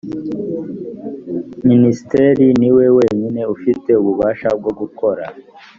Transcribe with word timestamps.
minisitiri 1.67 2.47
ni 2.59 2.69
we 2.75 2.85
wenyine 2.97 3.41
ufite 3.55 3.89
ububasha 4.01 4.49
bwo 4.59 4.71
gukora 4.79 5.25